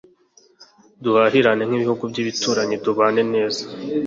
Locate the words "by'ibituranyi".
2.11-2.75